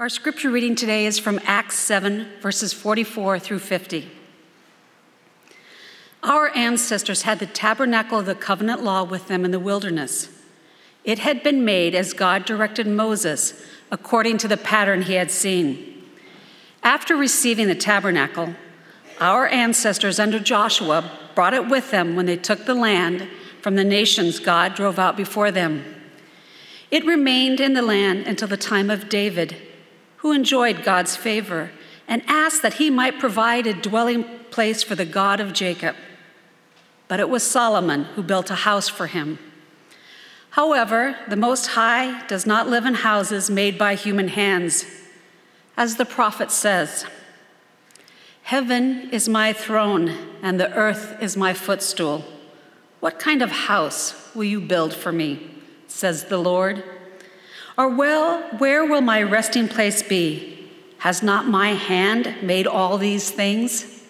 [0.00, 4.10] Our scripture reading today is from Acts 7, verses 44 through 50.
[6.22, 10.30] Our ancestors had the tabernacle of the covenant law with them in the wilderness.
[11.04, 16.02] It had been made as God directed Moses, according to the pattern he had seen.
[16.82, 18.54] After receiving the tabernacle,
[19.20, 23.28] our ancestors under Joshua brought it with them when they took the land
[23.60, 25.84] from the nations God drove out before them.
[26.90, 29.66] It remained in the land until the time of David,
[30.20, 31.70] who enjoyed God's favor
[32.06, 35.96] and asked that he might provide a dwelling place for the God of Jacob.
[37.08, 39.38] But it was Solomon who built a house for him.
[40.50, 44.84] However, the Most High does not live in houses made by human hands.
[45.76, 47.06] As the prophet says,
[48.42, 52.24] Heaven is my throne, and the earth is my footstool.
[52.98, 55.50] What kind of house will you build for me?
[55.86, 56.82] says the Lord.
[57.80, 60.70] Or well, where will my resting place be?
[60.98, 64.04] Has not my hand made all these things?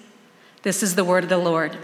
[0.65, 1.77] This is the word of the Lord.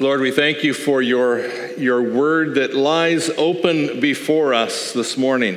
[0.00, 1.46] Lord, we thank you for your,
[1.76, 5.56] your word that lies open before us this morning.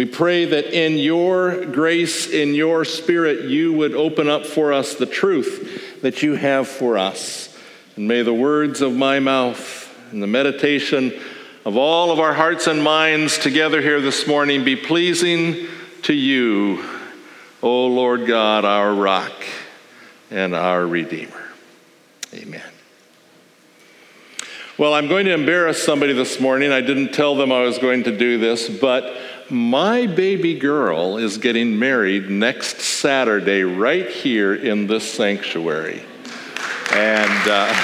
[0.00, 4.94] We pray that in your grace, in your spirit, you would open up for us
[4.94, 7.54] the truth that you have for us.
[7.96, 11.12] And may the words of my mouth and the meditation
[11.66, 15.66] of all of our hearts and minds together here this morning be pleasing
[16.04, 16.82] to you,
[17.62, 19.34] O Lord God, our rock
[20.30, 21.44] and our Redeemer.
[22.32, 22.62] Amen.
[24.78, 26.72] Well, I'm going to embarrass somebody this morning.
[26.72, 29.14] I didn't tell them I was going to do this, but
[29.50, 36.02] my baby girl is getting married next Saturday right here in this sanctuary.
[36.92, 37.72] And uh,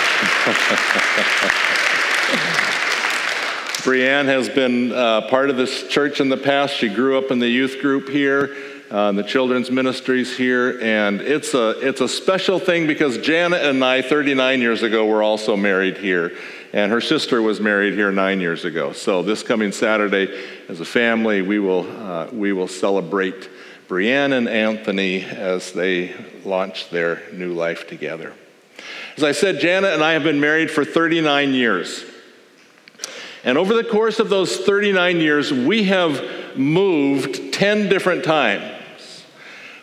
[3.82, 6.74] Brianne has been uh, part of this church in the past.
[6.74, 8.54] She grew up in the youth group here
[8.90, 13.84] uh, the children's ministries here, and it's a it's a special thing because Janet and
[13.84, 16.32] I, 39 years ago, were also married here,
[16.76, 18.92] and her sister was married here nine years ago.
[18.92, 20.28] So this coming Saturday,
[20.68, 23.48] as a family, we will uh, we will celebrate
[23.88, 28.34] Brianne and Anthony as they launch their new life together.
[29.16, 32.04] As I said, Janet and I have been married for 39 years.
[33.42, 38.75] And over the course of those 39 years, we have moved 10 different times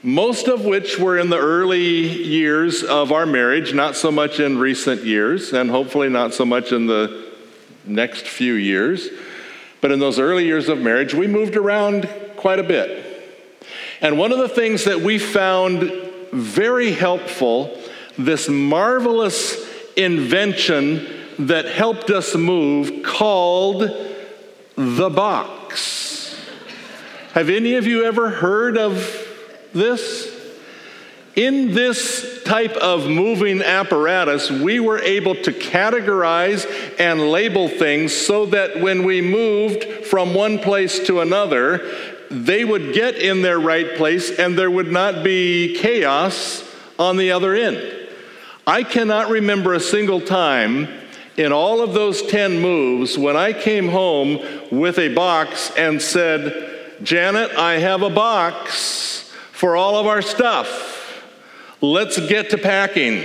[0.03, 4.57] most of which were in the early years of our marriage, not so much in
[4.57, 7.31] recent years, and hopefully not so much in the
[7.85, 9.07] next few years.
[9.79, 13.25] But in those early years of marriage, we moved around quite a bit.
[14.01, 15.89] And one of the things that we found
[16.33, 17.79] very helpful,
[18.17, 19.55] this marvelous
[19.95, 21.07] invention
[21.39, 23.89] that helped us move called
[24.75, 26.35] the box.
[27.33, 29.22] Have any of you ever heard of
[29.73, 30.41] this?
[31.35, 36.67] In this type of moving apparatus, we were able to categorize
[36.99, 41.89] and label things so that when we moved from one place to another,
[42.29, 46.63] they would get in their right place and there would not be chaos
[46.99, 47.81] on the other end.
[48.67, 50.87] I cannot remember a single time
[51.35, 54.39] in all of those 10 moves when I came home
[54.71, 59.12] with a box and said, Janet, I have a box
[59.63, 61.23] for all of our stuff.
[61.79, 63.23] Let's get to packing.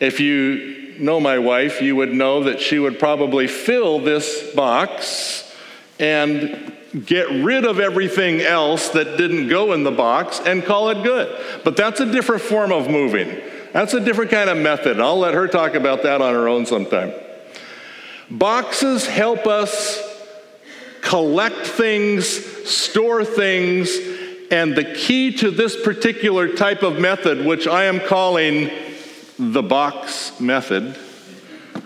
[0.00, 5.54] If you know my wife, you would know that she would probably fill this box
[6.00, 6.72] and
[7.06, 11.30] get rid of everything else that didn't go in the box and call it good.
[11.62, 13.40] But that's a different form of moving.
[13.72, 14.98] That's a different kind of method.
[14.98, 17.12] I'll let her talk about that on her own sometime.
[18.28, 20.02] Boxes help us
[21.02, 22.26] collect things,
[22.68, 24.11] store things,
[24.52, 28.70] and the key to this particular type of method, which I am calling
[29.38, 30.94] the box method,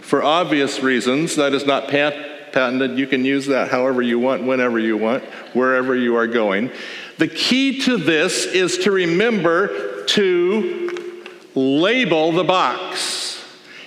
[0.00, 2.98] for obvious reasons, that is not pat- patented.
[2.98, 5.22] You can use that however you want, whenever you want,
[5.54, 6.72] wherever you are going.
[7.18, 11.22] The key to this is to remember to
[11.54, 13.44] label the box.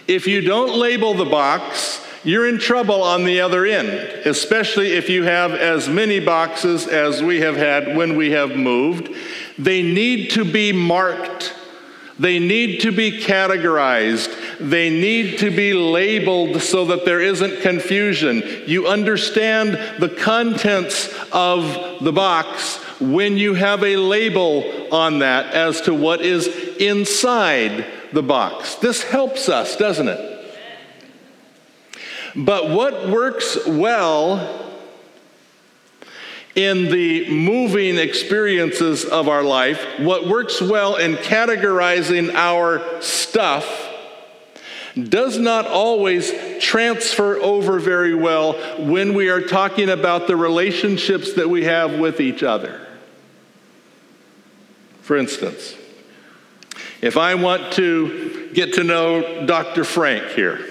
[0.08, 3.90] If you don't label the box, you're in trouble on the other end,
[4.26, 9.10] especially if you have as many boxes as we have had when we have moved.
[9.58, 11.54] They need to be marked.
[12.18, 14.60] They need to be categorized.
[14.60, 18.44] They need to be labeled so that there isn't confusion.
[18.66, 25.80] You understand the contents of the box when you have a label on that as
[25.82, 28.76] to what is inside the box.
[28.76, 30.29] This helps us, doesn't it?
[32.36, 34.68] But what works well
[36.56, 43.88] in the moving experiences of our life, what works well in categorizing our stuff,
[44.96, 48.54] does not always transfer over very well
[48.86, 52.86] when we are talking about the relationships that we have with each other.
[55.02, 55.76] For instance,
[57.02, 59.84] if I want to get to know Dr.
[59.84, 60.69] Frank here,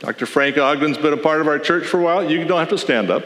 [0.00, 0.24] Dr.
[0.24, 2.28] Frank Ogden's been a part of our church for a while.
[2.28, 3.22] You don't have to stand up,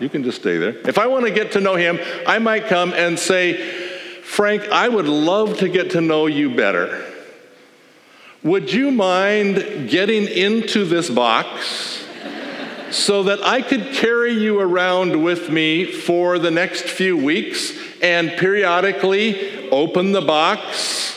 [0.00, 0.76] you can just stay there.
[0.86, 3.56] If I want to get to know him, I might come and say,
[4.22, 7.06] Frank, I would love to get to know you better.
[8.42, 12.04] Would you mind getting into this box
[12.90, 17.72] so that I could carry you around with me for the next few weeks
[18.02, 21.09] and periodically open the box,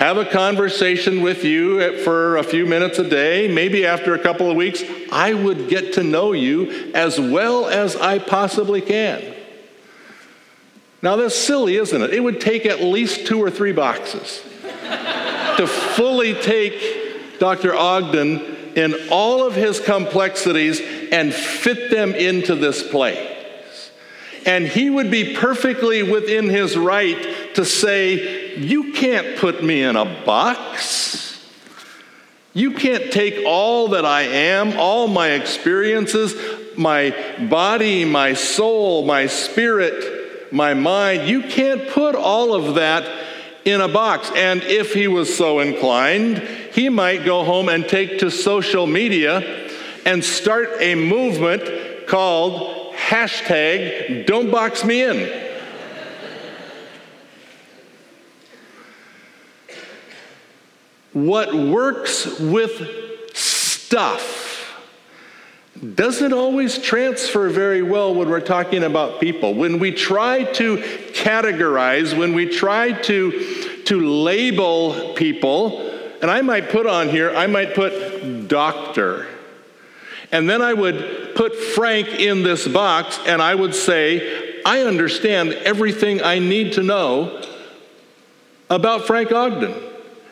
[0.00, 4.50] have a conversation with you for a few minutes a day, maybe after a couple
[4.50, 4.82] of weeks?
[5.12, 9.22] I would get to know you as well as I possibly can.
[11.02, 12.14] Now, that's silly, isn't it?
[12.14, 14.42] It would take at least two or three boxes
[15.58, 17.74] to fully take Dr.
[17.74, 18.40] Ogden
[18.76, 20.80] in all of his complexities
[21.12, 23.90] and fit them into this place.
[24.46, 29.96] And he would be perfectly within his right to say, You can't put me in
[29.96, 31.20] a box.
[32.52, 36.34] You can't take all that I am, all my experiences,
[36.76, 37.14] my
[37.48, 41.28] body, my soul, my spirit, my mind.
[41.28, 43.28] You can't put all of that
[43.64, 44.30] in a box.
[44.34, 46.38] And if he was so inclined,
[46.72, 49.68] he might go home and take to social media
[50.04, 55.49] and start a movement called hashtag don't box me in.
[61.26, 64.40] What works with stuff
[65.94, 69.54] doesn't always transfer very well when we're talking about people.
[69.54, 75.80] When we try to categorize, when we try to, to label people,
[76.20, 79.26] and I might put on here, I might put doctor.
[80.32, 85.54] And then I would put Frank in this box and I would say, I understand
[85.54, 87.42] everything I need to know
[88.68, 89.89] about Frank Ogden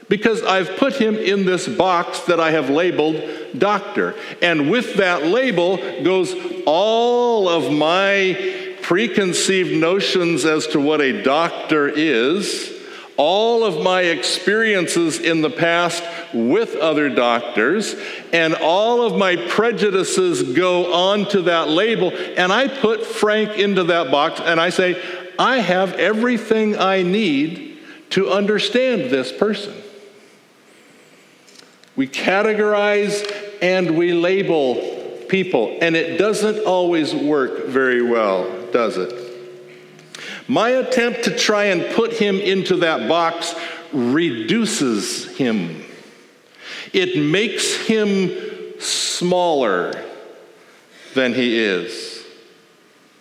[0.09, 3.23] because I've put him in this box that I have labeled
[3.59, 4.15] doctor.
[4.41, 6.35] And with that label goes
[6.67, 12.75] all of my preconceived notions as to what a doctor is,
[13.19, 16.03] all of my experiences in the past
[16.33, 17.97] with other doctors,
[18.33, 22.13] and all of my prejudices go onto that label.
[22.13, 25.03] And I put Frank into that box and I say,
[25.39, 27.79] I have everything I need
[28.11, 29.75] to understand this person.
[31.99, 33.29] We categorize
[33.61, 34.77] and we label
[35.29, 39.13] people, and it doesn't always work very well, does it?
[40.47, 43.53] My attempt to try and put him into that box
[43.93, 45.83] reduces him.
[46.93, 49.93] It makes him smaller
[51.15, 52.25] than he is.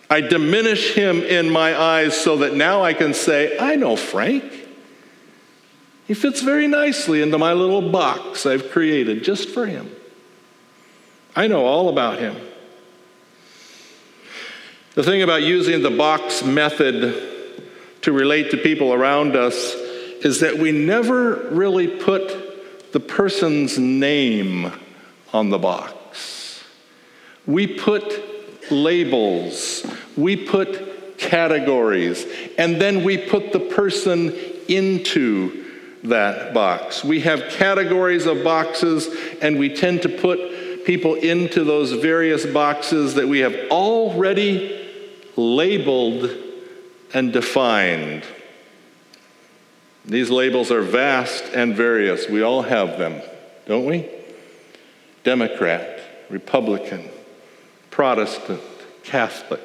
[0.08, 4.67] I diminish him in my eyes so that now I can say, I know Frank.
[6.08, 9.94] He fits very nicely into my little box I've created just for him.
[11.36, 12.34] I know all about him.
[14.94, 17.62] The thing about using the box method
[18.00, 19.74] to relate to people around us
[20.24, 24.72] is that we never really put the person's name
[25.34, 26.64] on the box.
[27.46, 34.34] We put labels, we put categories, and then we put the person
[34.68, 35.66] into
[36.04, 37.04] that box.
[37.04, 39.08] We have categories of boxes,
[39.40, 44.88] and we tend to put people into those various boxes that we have already
[45.36, 46.30] labeled
[47.12, 48.24] and defined.
[50.04, 52.28] These labels are vast and various.
[52.28, 53.20] We all have them,
[53.66, 54.08] don't we?
[55.24, 56.00] Democrat,
[56.30, 57.10] Republican,
[57.90, 58.62] Protestant,
[59.04, 59.60] Catholic,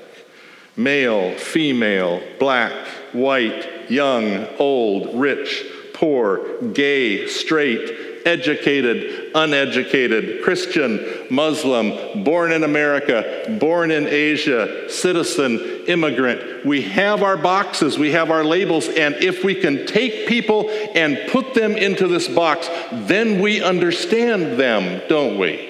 [0.75, 2.74] male, female, black,
[3.13, 5.66] white, young, old, rich,
[6.03, 16.65] poor, gay, straight, educated, uneducated, Christian, Muslim, born in America, born in Asia, citizen, immigrant.
[16.65, 21.17] We have our boxes, we have our labels, and if we can take people and
[21.31, 25.69] put them into this box, then we understand them, don't we?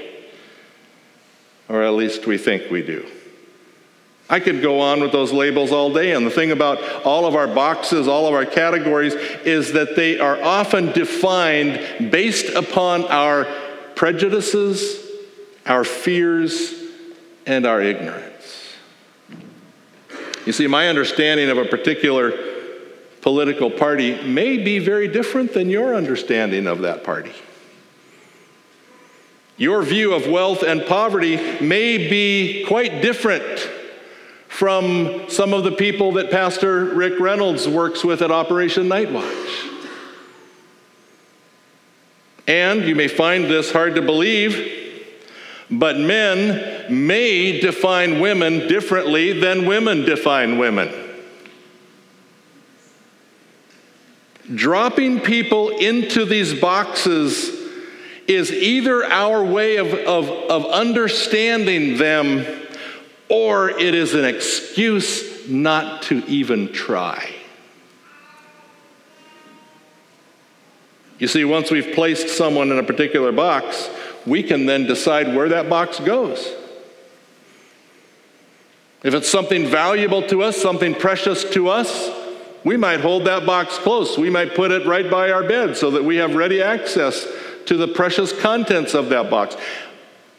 [1.69, 3.07] Or at least we think we do.
[4.33, 6.13] I could go on with those labels all day.
[6.13, 10.17] And the thing about all of our boxes, all of our categories, is that they
[10.17, 13.45] are often defined based upon our
[13.93, 15.07] prejudices,
[15.67, 16.73] our fears,
[17.45, 18.73] and our ignorance.
[20.47, 22.33] You see, my understanding of a particular
[23.21, 27.33] political party may be very different than your understanding of that party.
[29.57, 33.69] Your view of wealth and poverty may be quite different
[34.53, 39.65] from some of the people that Pastor Rick Reynolds works with at Operation Night Watch.
[42.48, 45.01] And you may find this hard to believe,
[45.72, 50.93] but men may define women differently than women define women.
[54.53, 57.50] Dropping people into these boxes
[58.27, 62.62] is either our way of, of, of understanding them
[63.33, 67.33] or it is an excuse not to even try.
[71.17, 73.89] You see, once we've placed someone in a particular box,
[74.27, 76.53] we can then decide where that box goes.
[79.01, 82.11] If it's something valuable to us, something precious to us,
[82.63, 84.15] we might hold that box close.
[84.15, 87.27] We might put it right by our bed so that we have ready access
[87.65, 89.57] to the precious contents of that box.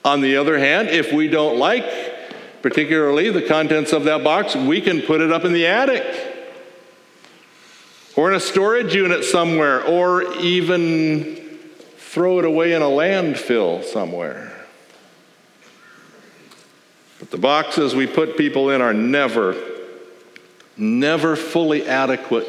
[0.04, 2.13] On the other hand, if we don't like
[2.64, 6.02] particularly the contents of that box, we can put it up in the attic
[8.16, 11.58] or in a storage unit somewhere or even
[11.98, 14.50] throw it away in a landfill somewhere.
[17.18, 19.54] But the boxes we put people in are never,
[20.78, 22.48] never fully adequate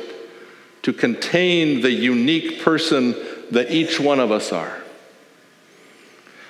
[0.84, 3.16] to contain the unique person
[3.52, 4.82] that each one of us are.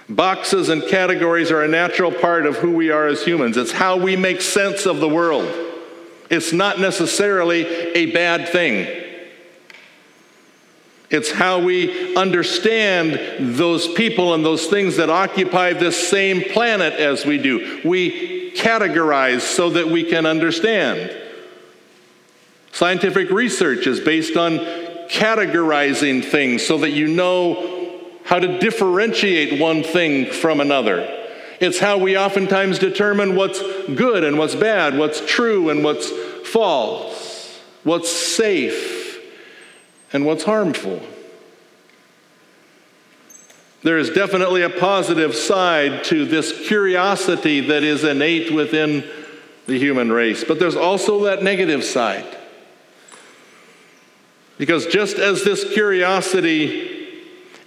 [0.07, 3.57] Boxes and categories are a natural part of who we are as humans.
[3.57, 5.51] It's how we make sense of the world.
[6.29, 9.03] It's not necessarily a bad thing.
[11.09, 17.25] It's how we understand those people and those things that occupy this same planet as
[17.25, 17.81] we do.
[17.85, 21.15] We categorize so that we can understand.
[22.71, 24.57] Scientific research is based on
[25.09, 27.74] categorizing things so that you know
[28.25, 31.01] how to differentiate one thing from another.
[31.59, 36.09] It's how we oftentimes determine what's good and what's bad, what's true and what's
[36.49, 39.19] false, what's safe
[40.11, 41.01] and what's harmful.
[43.83, 49.03] There is definitely a positive side to this curiosity that is innate within
[49.67, 52.25] the human race, but there's also that negative side.
[54.57, 56.94] Because just as this curiosity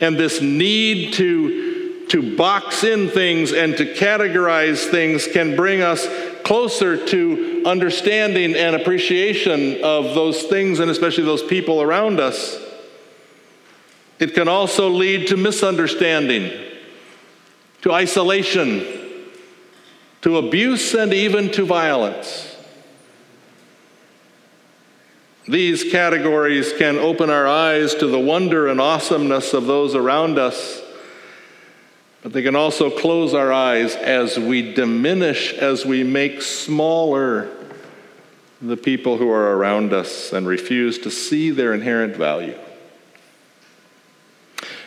[0.01, 6.07] and this need to, to box in things and to categorize things can bring us
[6.45, 12.59] closer to understanding and appreciation of those things and especially those people around us,
[14.19, 16.51] it can also lead to misunderstanding,
[17.83, 18.85] to isolation,
[20.23, 22.57] to abuse, and even to violence.
[25.49, 30.83] These categories can open our eyes to the wonder and awesomeness of those around us,
[32.23, 37.49] but they can also close our eyes as we diminish, as we make smaller
[38.61, 42.59] the people who are around us and refuse to see their inherent value.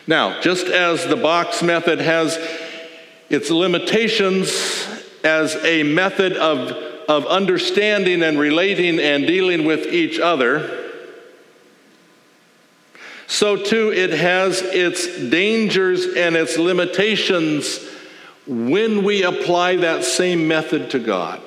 [0.06, 2.38] Now, just as the box method has
[3.28, 4.86] its limitations
[5.24, 10.90] as a method of of understanding and relating and dealing with each other,
[13.26, 17.80] so too it has its dangers and its limitations
[18.46, 21.40] when we apply that same method to God.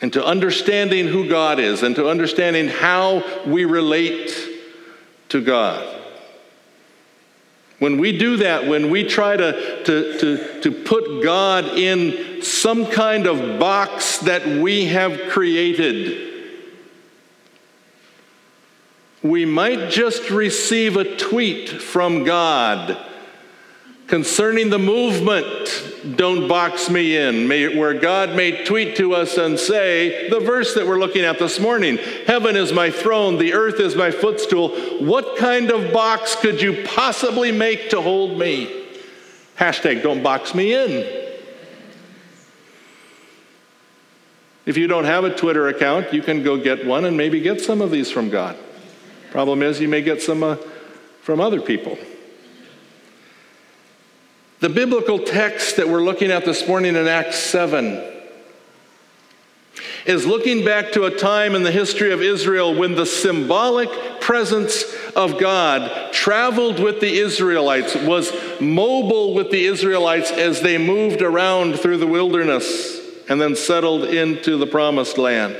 [0.00, 4.36] And to understanding who God is and to understanding how we relate
[5.28, 6.01] to God.
[7.82, 12.86] When we do that, when we try to, to, to, to put God in some
[12.86, 16.52] kind of box that we have created,
[19.20, 23.04] we might just receive a tweet from God
[24.12, 25.46] concerning the movement,
[26.18, 30.86] Don't Box Me In, where God may tweet to us and say, the verse that
[30.86, 34.76] we're looking at this morning Heaven is my throne, the earth is my footstool.
[35.00, 38.84] What kind of box could you possibly make to hold me?
[39.56, 41.30] Hashtag Don't Box Me In.
[44.66, 47.62] If you don't have a Twitter account, you can go get one and maybe get
[47.62, 48.58] some of these from God.
[49.30, 50.56] Problem is, you may get some uh,
[51.22, 51.96] from other people.
[54.62, 58.00] The biblical text that we're looking at this morning in Acts 7
[60.06, 63.90] is looking back to a time in the history of Israel when the symbolic
[64.20, 64.84] presence
[65.16, 71.80] of God traveled with the Israelites, was mobile with the Israelites as they moved around
[71.80, 75.56] through the wilderness and then settled into the promised land.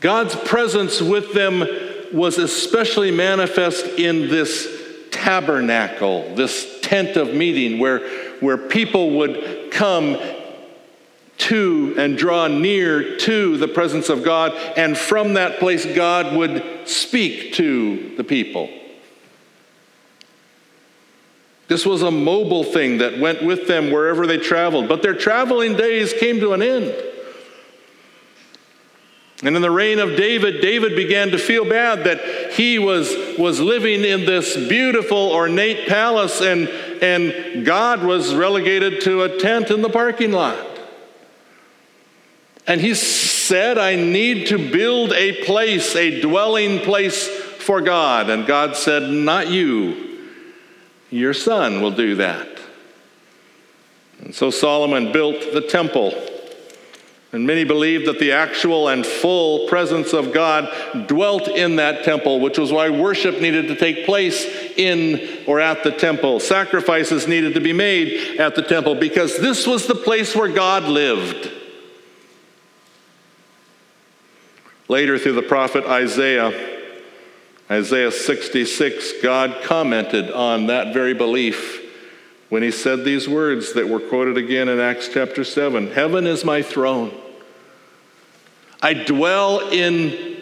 [0.00, 1.66] God's presence with them
[2.12, 4.68] was especially manifest in this
[5.10, 8.08] tabernacle, this tent of meeting where,
[8.40, 10.18] where people would come
[11.38, 16.88] to and draw near to the presence of God, and from that place, God would
[16.88, 18.68] speak to the people.
[21.68, 25.76] This was a mobile thing that went with them wherever they traveled, but their traveling
[25.76, 26.94] days came to an end.
[29.44, 33.60] And in the reign of David, David began to feel bad that he was, was
[33.60, 36.68] living in this beautiful, ornate palace, and,
[37.00, 40.58] and God was relegated to a tent in the parking lot.
[42.66, 48.30] And he said, I need to build a place, a dwelling place for God.
[48.30, 50.18] And God said, Not you,
[51.10, 52.46] your son will do that.
[54.20, 56.12] And so Solomon built the temple.
[57.30, 62.40] And many believed that the actual and full presence of God dwelt in that temple,
[62.40, 66.40] which was why worship needed to take place in or at the temple.
[66.40, 70.84] Sacrifices needed to be made at the temple because this was the place where God
[70.84, 71.52] lived.
[74.88, 76.78] Later, through the prophet Isaiah,
[77.70, 81.77] Isaiah 66, God commented on that very belief
[82.48, 86.44] when he said these words that were quoted again in Acts chapter 7 Heaven is
[86.44, 87.12] my throne.
[88.80, 90.36] I dwell in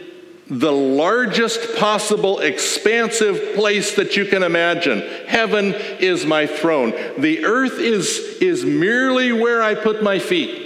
[0.48, 5.00] the largest possible expansive place that you can imagine.
[5.26, 6.92] Heaven is my throne.
[7.18, 10.62] The earth is, is merely where I put my feet.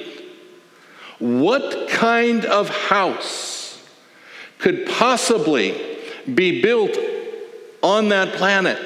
[1.19, 3.83] What kind of house
[4.59, 5.99] could possibly
[6.33, 6.99] be built
[7.83, 8.79] on that planet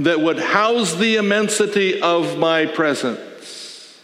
[0.00, 4.00] that would house the immensity of my presence.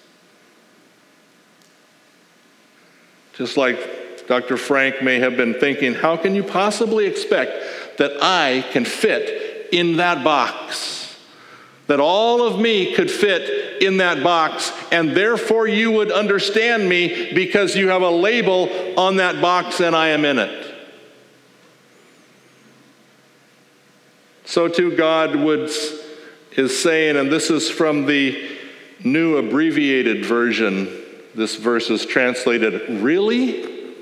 [3.34, 4.56] Just like Dr.
[4.56, 9.96] Frank may have been thinking, how can you possibly expect that I can fit in
[9.96, 11.16] that box?
[11.86, 17.32] That all of me could fit in that box, and therefore you would understand me
[17.32, 20.69] because you have a label on that box and I am in it.
[24.50, 25.70] So too, God would,
[26.56, 28.58] is saying, and this is from the
[29.04, 30.88] new abbreviated version,
[31.36, 33.94] this verse is translated, Really?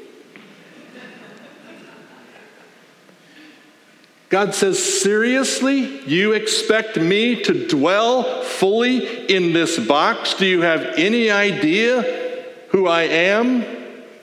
[4.31, 6.03] God says, Seriously?
[6.09, 10.33] You expect me to dwell fully in this box?
[10.33, 13.67] Do you have any idea who I am?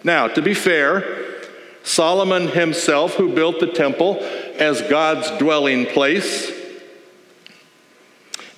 [0.03, 1.03] Now, to be fair,
[1.83, 4.23] Solomon himself, who built the temple,
[4.59, 6.51] as God's dwelling place,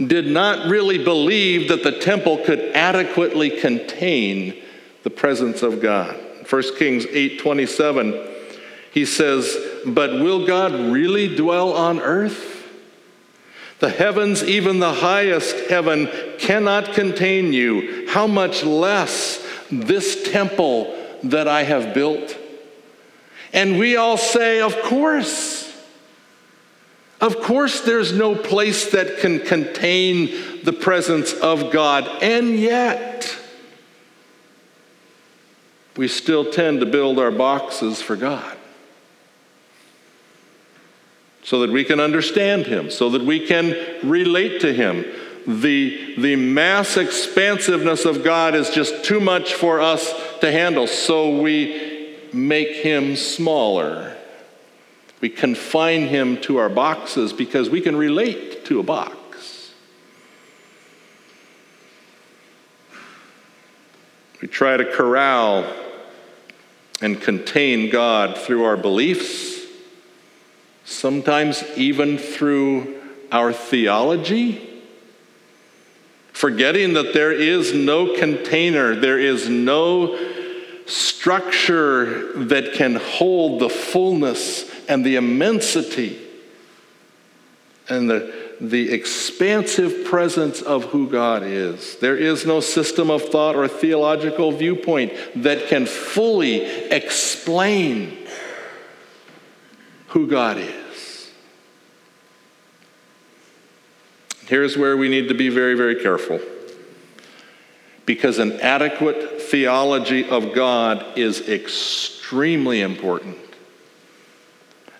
[0.05, 4.55] did not really believe that the temple could adequately contain
[5.03, 6.15] the presence of God.
[6.47, 8.13] 1 Kings 8:27
[8.91, 12.63] he says, "But will God really dwell on earth?
[13.79, 18.05] The heavens, even the highest heaven, cannot contain you.
[18.07, 19.39] How much less
[19.71, 22.35] this temple that I have built?"
[23.53, 25.56] And we all say, "Of course."
[27.19, 33.35] Of course, there's no place that can contain the presence of God, and yet
[35.95, 38.55] we still tend to build our boxes for God
[41.47, 45.05] so that we can understand Him, so that we can relate to Him.
[45.47, 51.39] The, the mass expansiveness of God is just too much for us to handle, so
[51.39, 54.16] we make Him smaller.
[55.19, 59.73] We confine him to our boxes because we can relate to a box.
[64.41, 65.65] We try to corral
[67.01, 69.59] and contain God through our beliefs,
[70.85, 73.01] sometimes even through
[73.31, 74.83] our theology,
[76.33, 80.17] forgetting that there is no container, there is no
[80.85, 86.19] structure that can hold the fullness and the immensity
[87.89, 91.97] and the, the expansive presence of who God is.
[91.97, 98.17] There is no system of thought or theological viewpoint that can fully explain
[100.07, 101.31] who God is.
[104.47, 106.39] Here's where we need to be very, very careful.
[108.07, 113.37] because an adequate theology of God is extremely important.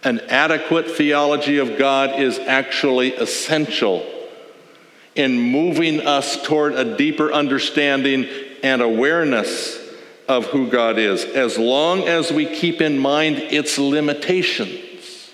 [0.04, 4.06] An adequate theology of God is actually essential
[5.16, 8.28] in moving us toward a deeper understanding
[8.62, 9.84] and awareness
[10.28, 15.32] of who God is, as long as we keep in mind its limitations.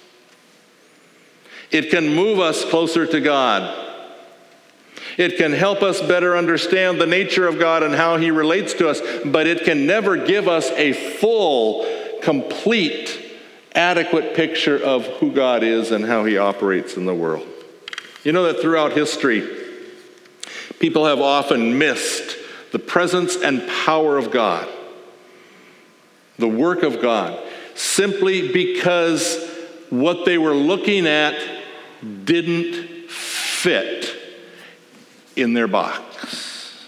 [1.71, 3.79] It can move us closer to God.
[5.17, 8.87] It can help us better understand the nature of God and how He relates to
[8.87, 11.85] us, but it can never give us a full,
[12.21, 13.22] complete,
[13.75, 17.47] adequate picture of who God is and how He operates in the world.
[18.23, 19.47] You know that throughout history,
[20.79, 22.37] people have often missed
[22.71, 24.67] the presence and power of God,
[26.37, 27.41] the work of God,
[27.75, 29.49] simply because
[29.89, 31.35] what they were looking at
[32.23, 34.15] didn't fit
[35.35, 36.85] in their box.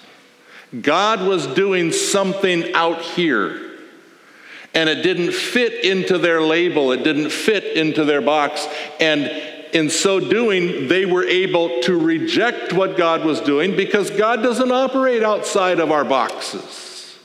[0.81, 3.74] God was doing something out here,
[4.75, 8.67] and it didn't fit into their label, it didn't fit into their box.
[8.99, 9.31] And
[9.73, 14.71] in so doing, they were able to reject what God was doing because God doesn't
[14.71, 17.17] operate outside of our boxes.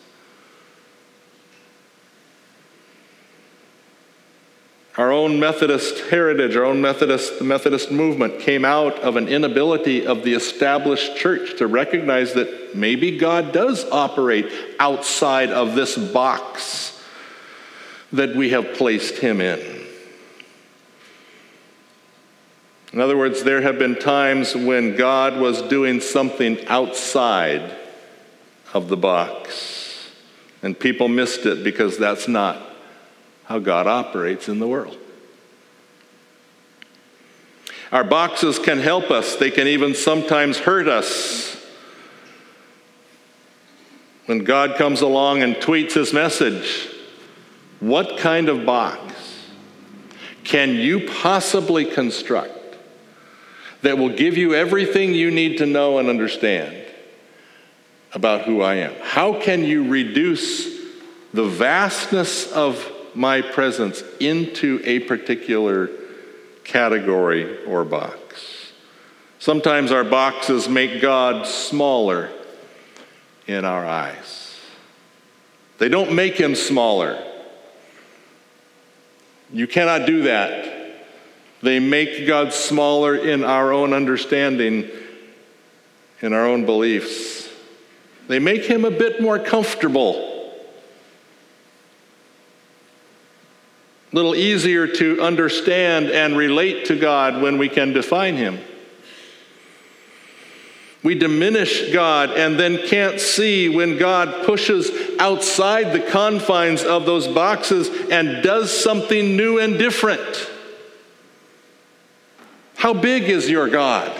[4.96, 10.24] Our own Methodist heritage, our own Methodist, Methodist movement came out of an inability of
[10.24, 16.99] the established church to recognize that maybe God does operate outside of this box
[18.12, 19.80] that we have placed him in.
[22.92, 27.76] In other words, there have been times when God was doing something outside
[28.74, 30.10] of the box,
[30.62, 32.60] and people missed it because that's not
[33.44, 34.96] how God operates in the world.
[37.92, 41.56] Our boxes can help us, they can even sometimes hurt us.
[44.26, 46.88] When God comes along and tweets his message,
[47.80, 49.00] what kind of box
[50.44, 52.76] can you possibly construct
[53.82, 56.76] that will give you everything you need to know and understand
[58.12, 58.94] about who I am?
[59.02, 60.80] How can you reduce
[61.32, 65.90] the vastness of my presence into a particular
[66.64, 68.72] category or box?
[69.38, 72.30] Sometimes our boxes make God smaller
[73.46, 74.58] in our eyes.
[75.78, 77.29] They don't make him smaller.
[79.52, 80.80] You cannot do that
[81.62, 84.88] they make God smaller in our own understanding,
[86.22, 87.48] in our own beliefs.
[88.28, 90.54] They make him a bit more comfortable,
[94.12, 98.58] a little easier to understand and relate to God when we can define him.
[101.02, 107.26] We diminish God and then can't see when God pushes outside the confines of those
[107.26, 110.50] boxes and does something new and different.
[112.76, 114.10] How big is your God?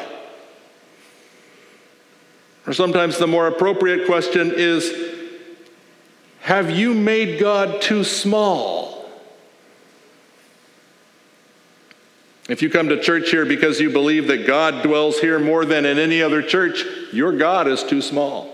[2.67, 4.95] Or sometimes the more appropriate question is
[6.41, 8.80] Have you made God too small?
[12.51, 15.87] If you come to church here because you believe that God dwells here more than
[15.87, 18.53] in any other church, your God is too small.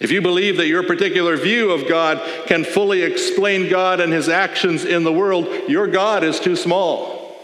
[0.00, 4.28] If you believe that your particular view of God can fully explain God and his
[4.28, 7.38] actions in the world, your God is too small.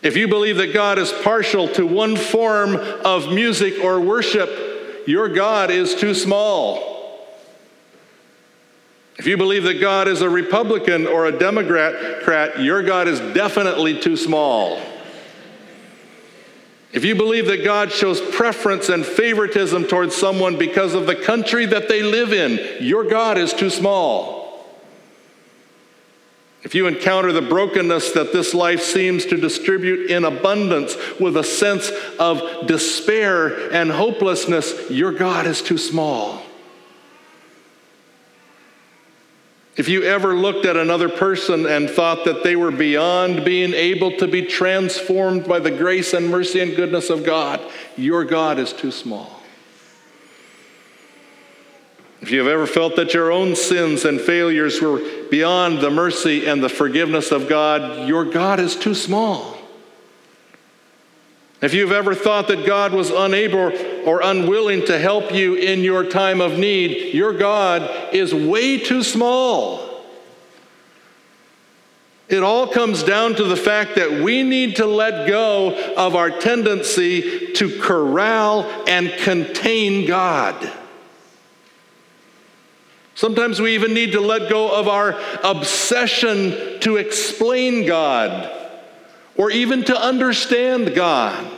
[0.00, 4.48] If you believe that God is partial to one form of music or worship,
[5.08, 6.89] your God is too small.
[9.20, 14.00] If you believe that God is a Republican or a Democrat, your God is definitely
[14.00, 14.80] too small.
[16.94, 21.66] If you believe that God shows preference and favoritism towards someone because of the country
[21.66, 24.66] that they live in, your God is too small.
[26.62, 31.44] If you encounter the brokenness that this life seems to distribute in abundance with a
[31.44, 36.42] sense of despair and hopelessness, your God is too small.
[39.80, 44.14] If you ever looked at another person and thought that they were beyond being able
[44.18, 47.62] to be transformed by the grace and mercy and goodness of God,
[47.96, 49.40] your God is too small.
[52.20, 56.44] If you have ever felt that your own sins and failures were beyond the mercy
[56.44, 59.56] and the forgiveness of God, your God is too small.
[61.62, 63.72] If you've ever thought that God was unable
[64.06, 69.02] or unwilling to help you in your time of need, your God is way too
[69.02, 69.90] small.
[72.28, 76.30] It all comes down to the fact that we need to let go of our
[76.30, 80.72] tendency to corral and contain God.
[83.16, 88.59] Sometimes we even need to let go of our obsession to explain God
[89.40, 91.50] or even to understand God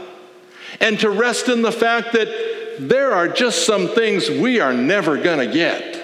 [0.81, 5.21] and to rest in the fact that there are just some things we are never
[5.21, 5.97] going to get.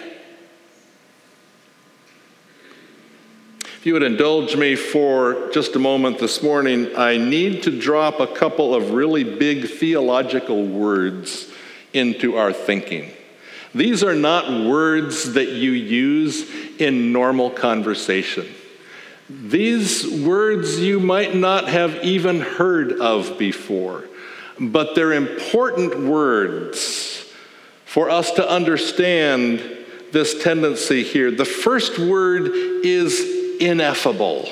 [3.62, 8.18] If you would indulge me for just a moment this morning, I need to drop
[8.18, 11.48] a couple of really big theological words
[11.92, 13.12] into our thinking.
[13.72, 18.48] These are not words that you use in normal conversation.
[19.30, 24.04] These words you might not have even heard of before,
[24.58, 27.30] but they're important words
[27.84, 29.60] for us to understand
[30.12, 31.30] this tendency here.
[31.30, 34.48] The first word is ineffable.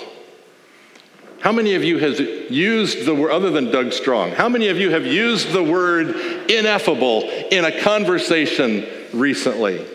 [1.40, 4.78] How many of you has used the word, other than Doug Strong, how many of
[4.78, 6.08] you have used the word
[6.50, 9.86] ineffable in a conversation recently?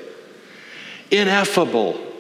[1.12, 2.11] Ineffable.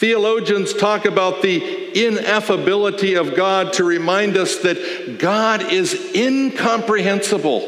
[0.00, 7.60] Theologians talk about the ineffability of God to remind us that God is incomprehensible.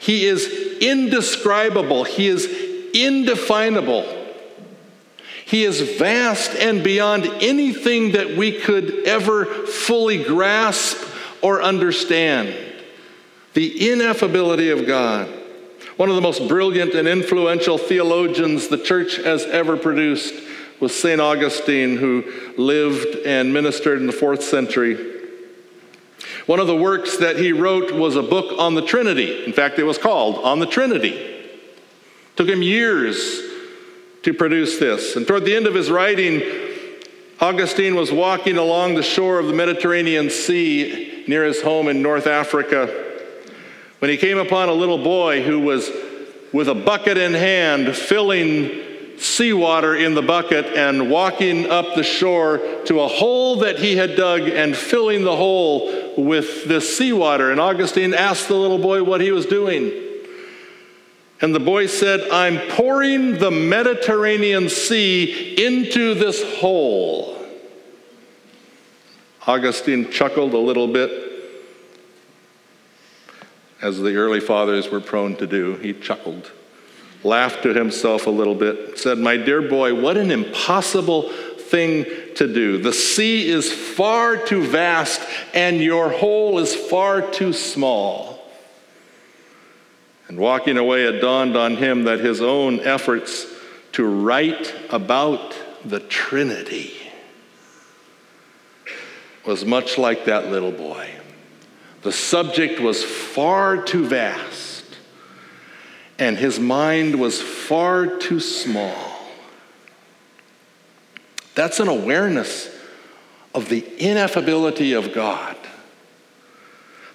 [0.00, 2.04] He is indescribable.
[2.04, 2.44] He is
[2.92, 4.04] indefinable.
[5.46, 10.98] He is vast and beyond anything that we could ever fully grasp
[11.40, 12.54] or understand.
[13.54, 15.26] The ineffability of God.
[15.96, 20.34] One of the most brilliant and influential theologians the church has ever produced
[20.80, 21.20] was St.
[21.20, 22.24] Augustine, who
[22.56, 25.18] lived and ministered in the fourth century.
[26.46, 29.44] One of the works that he wrote was a book on the Trinity.
[29.44, 31.12] In fact, it was called On the Trinity.
[31.12, 33.40] It took him years
[34.22, 35.16] to produce this.
[35.16, 36.42] And toward the end of his writing,
[37.40, 42.26] Augustine was walking along the shore of the Mediterranean Sea near his home in North
[42.26, 43.08] Africa
[44.00, 45.90] when he came upon a little boy who was
[46.52, 48.89] with a bucket in hand filling
[49.20, 54.16] seawater in the bucket and walking up the shore to a hole that he had
[54.16, 57.50] dug and filling the hole with this seawater.
[57.50, 59.92] And Augustine asked the little boy what he was doing.
[61.42, 67.36] And the boy said, I'm pouring the Mediterranean Sea into this hole.
[69.46, 71.10] Augustine chuckled a little bit,
[73.80, 75.76] as the early fathers were prone to do.
[75.76, 76.52] He chuckled,
[77.22, 82.04] laughed to himself a little bit, said, My dear boy, what an impossible thing
[82.36, 82.78] to do.
[82.78, 85.20] The sea is far too vast,
[85.54, 88.30] and your hole is far too small.
[90.28, 93.46] And walking away, it dawned on him that his own efforts
[93.92, 96.94] to write about the Trinity
[99.44, 101.10] was much like that little boy.
[102.02, 104.69] The subject was far too vast,
[106.20, 108.94] and his mind was far too small.
[111.54, 112.68] That's an awareness
[113.54, 115.56] of the ineffability of God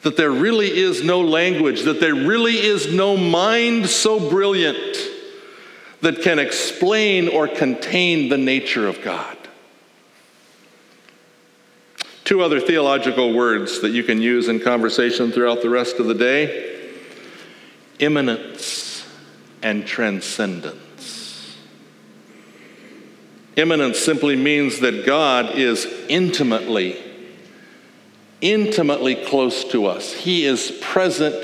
[0.01, 4.97] that there really is no language, that there really is no mind so brilliant
[6.01, 9.35] that can explain or contain the nature of God.
[12.23, 16.13] Two other theological words that you can use in conversation throughout the rest of the
[16.13, 16.91] day
[17.97, 18.84] immanence
[19.65, 21.57] and transcendence.
[23.55, 27.01] Immanence simply means that God is intimately
[28.41, 30.13] intimately close to us.
[30.13, 31.35] He is present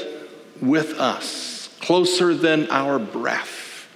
[0.62, 3.88] with us, closer than our breath.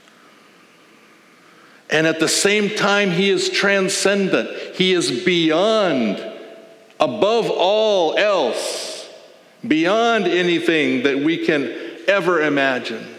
[1.92, 4.50] And at the same time, He is transcendent.
[4.76, 6.18] He is beyond,
[7.00, 9.08] above all else,
[9.68, 11.76] beyond anything that we can
[12.08, 13.15] ever imagine.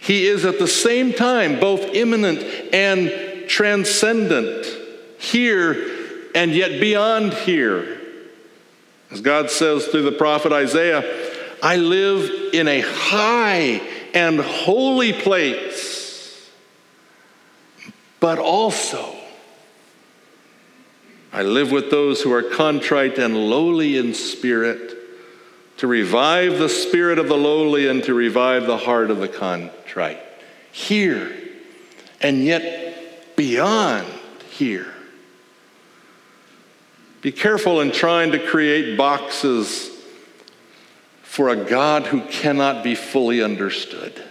[0.00, 2.40] He is at the same time both immanent
[2.72, 4.66] and transcendent,
[5.18, 8.00] here and yet beyond here.
[9.10, 11.04] As God says through the prophet Isaiah,
[11.62, 13.82] I live in a high
[14.14, 16.50] and holy place,
[18.20, 19.16] but also
[21.32, 24.96] I live with those who are contrite and lowly in spirit,
[25.80, 30.20] to revive the spirit of the lowly and to revive the heart of the contrite.
[30.72, 31.34] Here,
[32.20, 34.06] and yet beyond
[34.50, 34.92] here.
[37.22, 39.90] Be careful in trying to create boxes
[41.22, 44.22] for a God who cannot be fully understood.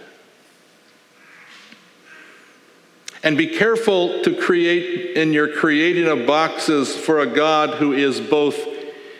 [3.24, 8.20] And be careful to create in your creating of boxes for a God who is
[8.20, 8.56] both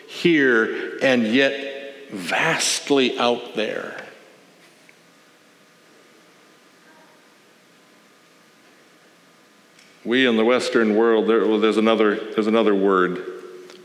[0.07, 1.70] here and yet
[2.11, 4.05] vastly out there.
[10.05, 13.23] We in the Western world, there, well, there's, another, there's another word.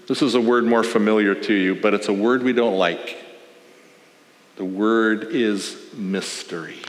[0.07, 3.17] This is a word more familiar to you, but it's a word we don't like.
[4.55, 6.81] The word is mystery.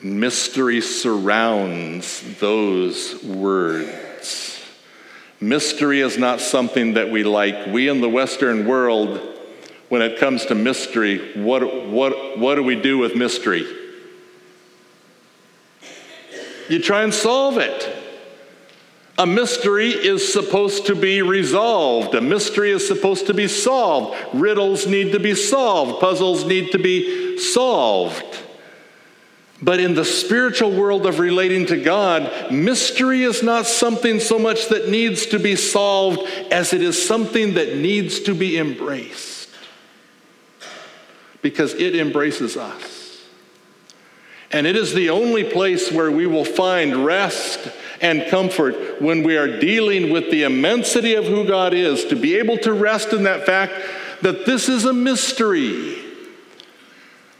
[0.00, 4.64] Mystery surrounds those words.
[5.40, 7.66] Mystery is not something that we like.
[7.66, 9.37] We in the Western world,
[9.88, 13.66] when it comes to mystery, what, what, what do we do with mystery?
[16.68, 17.96] You try and solve it.
[19.16, 22.14] A mystery is supposed to be resolved.
[22.14, 24.16] A mystery is supposed to be solved.
[24.32, 26.00] Riddles need to be solved.
[26.00, 28.24] Puzzles need to be solved.
[29.60, 34.68] But in the spiritual world of relating to God, mystery is not something so much
[34.68, 36.20] that needs to be solved
[36.52, 39.27] as it is something that needs to be embraced.
[41.42, 43.24] Because it embraces us.
[44.50, 47.68] And it is the only place where we will find rest
[48.00, 52.36] and comfort when we are dealing with the immensity of who God is, to be
[52.36, 53.74] able to rest in that fact
[54.22, 55.96] that this is a mystery.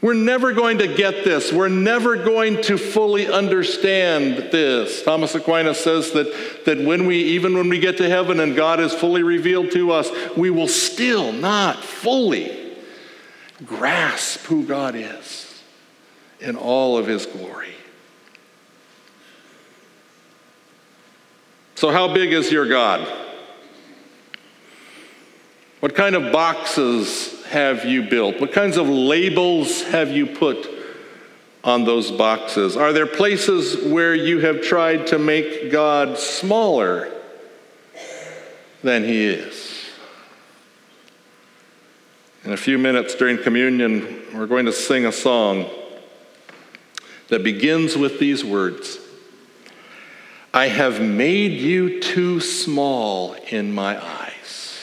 [0.01, 1.51] We're never going to get this.
[1.51, 5.03] We're never going to fully understand this.
[5.03, 8.79] Thomas Aquinas says that, that when we, even when we get to heaven and God
[8.79, 12.58] is fully revealed to us, we will still not fully
[13.65, 15.61] grasp who God is
[16.39, 17.73] in all of his glory.
[21.75, 23.07] So, how big is your God?
[25.79, 28.41] What kind of boxes have you built?
[28.41, 30.69] What kinds of labels have you put
[31.63, 32.75] on those boxes?
[32.75, 37.09] Are there places where you have tried to make God smaller
[38.83, 39.78] than He is?
[42.49, 45.69] In a few minutes during communion, we're going to sing a song
[47.27, 48.97] that begins with these words
[50.51, 54.79] I have made you too small in my eyes.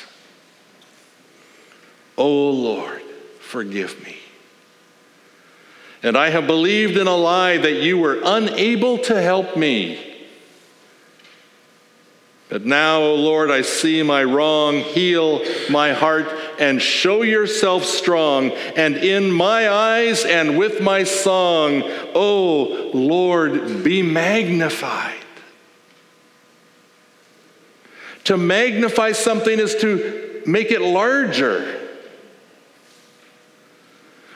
[2.16, 3.02] O Lord,
[3.40, 4.16] forgive me.
[6.04, 10.06] And I have believed in a lie that you were unable to help me.
[12.48, 14.78] But now, O Lord, I see my wrong.
[14.78, 18.50] Heal my heart and show yourself strong.
[18.76, 21.82] And in my eyes and with my song,
[22.14, 25.14] O Lord, be magnified.
[28.24, 31.80] To magnify something is to make it larger.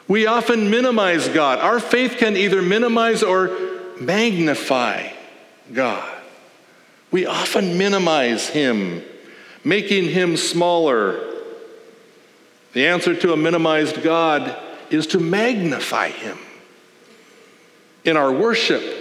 [0.06, 1.61] We often minimize God.
[1.61, 3.56] Our faith can either minimize or
[4.00, 5.12] magnify
[5.72, 6.20] God.
[7.11, 9.02] We often minimize Him,
[9.64, 11.30] making Him smaller.
[12.72, 14.56] The answer to a minimized God
[14.90, 16.38] is to magnify Him
[18.04, 19.00] in our worship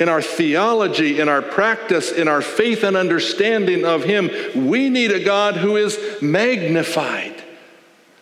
[0.00, 4.30] in our theology, in our practice, in our faith and understanding of Him,
[4.68, 7.44] we need a God who is magnified,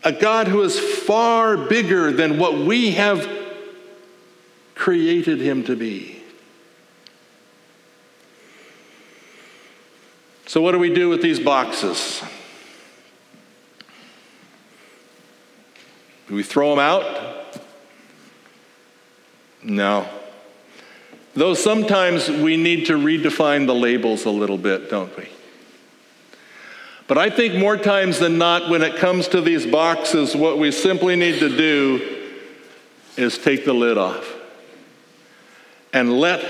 [0.03, 3.31] a God who is far bigger than what we have
[4.75, 6.21] created Him to be.
[10.47, 12.23] So, what do we do with these boxes?
[16.29, 17.61] Do we throw them out?
[19.63, 20.09] No.
[21.35, 25.29] Though sometimes we need to redefine the labels a little bit, don't we?
[27.07, 30.71] But I think more times than not, when it comes to these boxes, what we
[30.71, 32.35] simply need to do
[33.17, 34.35] is take the lid off
[35.95, 36.45] and let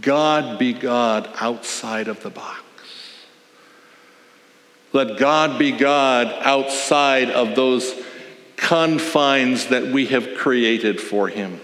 [0.00, 2.61] God be God outside of the box.
[4.92, 7.94] Let God be God outside of those
[8.56, 11.60] confines that we have created for him.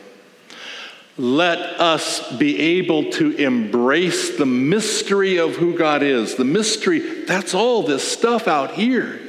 [1.16, 6.36] Let us be able to embrace the mystery of who God is.
[6.36, 9.20] The mystery, that's all this stuff out here.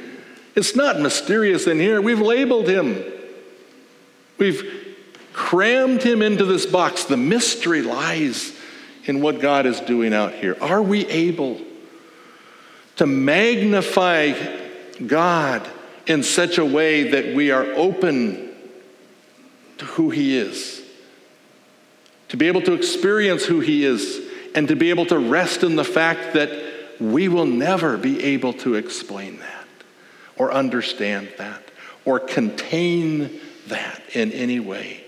[0.54, 2.00] It's not mysterious in here.
[2.00, 3.02] We've labeled him,
[4.38, 4.96] we've
[5.32, 7.04] crammed him into this box.
[7.04, 8.56] The mystery lies
[9.04, 10.56] in what God is doing out here.
[10.60, 11.60] Are we able
[13.00, 14.32] to magnify
[15.06, 15.68] God?
[16.10, 18.50] in such a way that we are open
[19.78, 20.82] to who He is,
[22.28, 24.20] to be able to experience who He is,
[24.54, 26.50] and to be able to rest in the fact that
[27.00, 29.66] we will never be able to explain that
[30.36, 31.62] or understand that
[32.04, 35.04] or contain that in any way.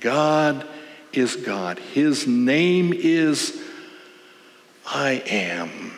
[0.00, 0.66] God
[1.12, 1.78] is God.
[1.78, 3.62] His name is
[4.86, 5.95] I am.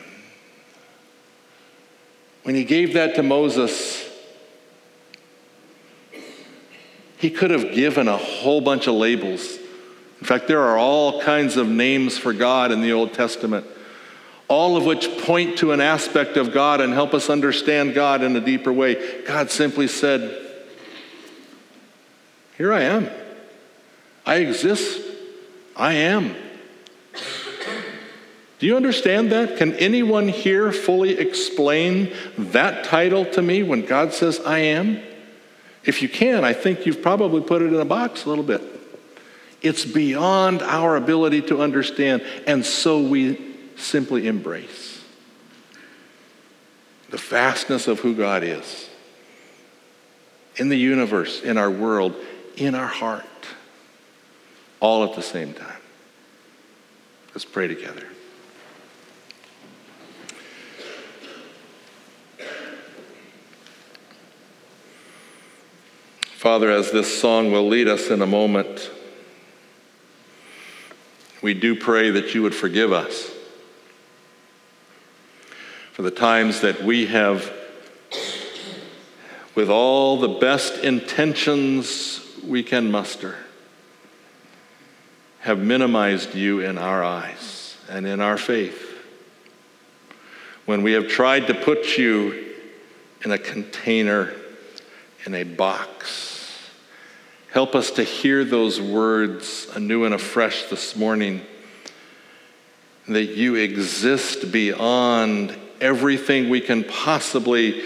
[2.48, 4.10] When he gave that to Moses,
[7.18, 9.58] he could have given a whole bunch of labels.
[10.18, 13.66] In fact, there are all kinds of names for God in the Old Testament,
[14.48, 18.34] all of which point to an aspect of God and help us understand God in
[18.34, 19.26] a deeper way.
[19.26, 20.64] God simply said,
[22.56, 23.10] Here I am.
[24.24, 25.02] I exist.
[25.76, 26.34] I am.
[28.58, 29.56] Do you understand that?
[29.56, 35.00] Can anyone here fully explain that title to me when God says, I am?
[35.84, 38.62] If you can, I think you've probably put it in a box a little bit.
[39.62, 45.02] It's beyond our ability to understand, and so we simply embrace
[47.10, 48.90] the vastness of who God is
[50.56, 52.14] in the universe, in our world,
[52.56, 53.24] in our heart,
[54.80, 55.80] all at the same time.
[57.34, 58.06] Let's pray together.
[66.38, 68.92] Father, as this song will lead us in a moment,
[71.42, 73.28] we do pray that you would forgive us
[75.90, 77.52] for the times that we have,
[79.56, 83.34] with all the best intentions we can muster,
[85.40, 88.96] have minimized you in our eyes and in our faith.
[90.66, 92.54] When we have tried to put you
[93.24, 94.34] in a container,
[95.26, 96.27] in a box,
[97.58, 101.40] Help us to hear those words anew and afresh this morning
[103.08, 107.82] that you exist beyond everything we can possibly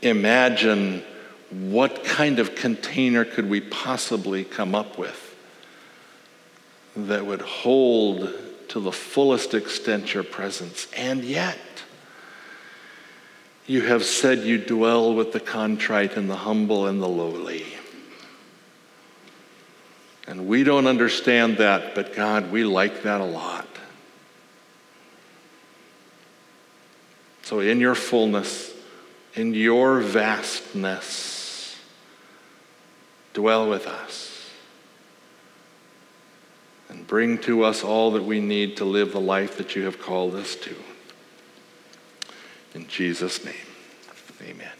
[0.00, 1.04] imagine.
[1.50, 5.36] What kind of container could we possibly come up with
[6.96, 8.32] that would hold
[8.68, 10.88] to the fullest extent your presence?
[10.96, 11.58] And yet,
[13.66, 17.66] you have said you dwell with the contrite and the humble and the lowly.
[20.26, 23.66] And we don't understand that, but God, we like that a lot.
[27.42, 28.72] So, in your fullness,
[29.34, 31.76] in your vastness,
[33.32, 34.50] dwell with us
[36.88, 40.00] and bring to us all that we need to live the life that you have
[40.00, 40.74] called us to.
[42.74, 43.54] In Jesus' name,
[44.42, 44.79] amen.